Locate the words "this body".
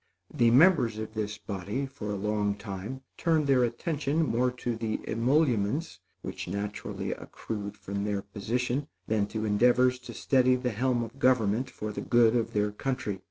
1.13-1.85